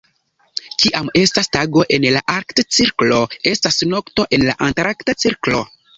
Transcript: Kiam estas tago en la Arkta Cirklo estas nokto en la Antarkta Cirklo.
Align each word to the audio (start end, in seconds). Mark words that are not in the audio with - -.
Kiam 0.83 1.11
estas 1.19 1.49
tago 1.57 1.83
en 1.97 2.07
la 2.15 2.23
Arkta 2.37 2.65
Cirklo 2.77 3.19
estas 3.53 3.77
nokto 3.95 4.27
en 4.39 4.45
la 4.49 4.57
Antarkta 4.71 5.17
Cirklo. 5.27 5.63